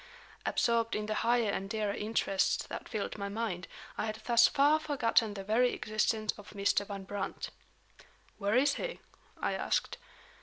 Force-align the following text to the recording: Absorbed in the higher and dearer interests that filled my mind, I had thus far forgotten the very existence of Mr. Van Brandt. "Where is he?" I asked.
Absorbed 0.47 0.95
in 0.95 1.05
the 1.05 1.13
higher 1.13 1.51
and 1.51 1.69
dearer 1.69 1.93
interests 1.93 2.65
that 2.65 2.89
filled 2.89 3.19
my 3.19 3.29
mind, 3.29 3.67
I 3.99 4.07
had 4.07 4.15
thus 4.25 4.47
far 4.47 4.79
forgotten 4.79 5.35
the 5.35 5.43
very 5.43 5.73
existence 5.73 6.33
of 6.39 6.49
Mr. 6.55 6.87
Van 6.87 7.03
Brandt. 7.03 7.51
"Where 8.39 8.55
is 8.55 8.73
he?" 8.81 8.99
I 9.39 9.53
asked. 9.53 9.99